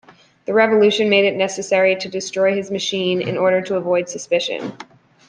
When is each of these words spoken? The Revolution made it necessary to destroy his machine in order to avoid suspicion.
The 0.45 0.53
Revolution 0.55 1.11
made 1.11 1.25
it 1.25 1.35
necessary 1.35 1.95
to 1.95 2.09
destroy 2.09 2.55
his 2.55 2.71
machine 2.71 3.21
in 3.21 3.37
order 3.37 3.61
to 3.61 3.75
avoid 3.75 4.09
suspicion. 4.09 4.75